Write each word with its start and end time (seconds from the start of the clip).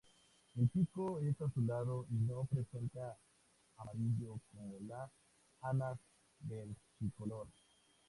El 0.55 0.67
pico 0.67 1.19
es 1.19 1.39
azulado 1.39 2.07
y 2.09 2.15
no 2.15 2.45
presenta 2.45 3.15
amarillo 3.77 4.39
como 4.51 4.79
la 4.87 5.11
"Anas 5.61 5.99
versicolor". 6.39 7.45